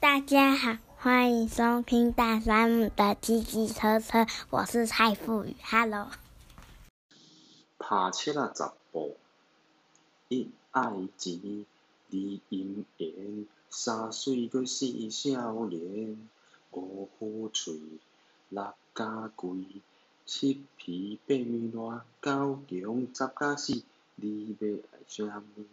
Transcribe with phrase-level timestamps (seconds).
[0.00, 6.06] 大家好，欢迎收听大山姆的吉吉车车，我是蔡富宇，Hello。
[7.78, 9.16] 爬七啊十步，
[10.28, 10.82] 一爱
[11.16, 11.66] 钱，
[12.10, 16.28] 二姻缘，三岁过四少年，
[16.70, 17.74] 五虎嘴，
[18.50, 19.50] 六家贵，
[20.24, 23.82] 七皮八面烂，九强十加四，
[24.22, 24.22] 二
[24.60, 25.64] 八爱啥物？